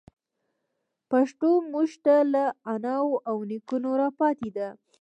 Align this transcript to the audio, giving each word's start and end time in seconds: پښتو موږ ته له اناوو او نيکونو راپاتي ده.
پښتو 1.11 1.49
موږ 1.71 1.89
ته 2.05 2.15
له 2.33 2.43
اناوو 2.73 3.21
او 3.29 3.37
نيکونو 3.49 3.89
راپاتي 4.01 4.49
ده. 4.57 4.67